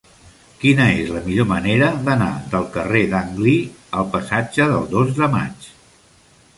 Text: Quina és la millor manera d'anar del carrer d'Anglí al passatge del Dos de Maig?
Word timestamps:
Quina 0.61 0.85
és 1.01 1.11
la 1.15 1.21
millor 1.25 1.47
manera 1.51 1.91
d'anar 2.09 2.31
del 2.55 2.67
carrer 2.79 3.05
d'Anglí 3.13 3.55
al 4.01 4.11
passatge 4.17 4.69
del 4.75 4.93
Dos 4.97 5.17
de 5.23 5.33
Maig? 5.39 5.75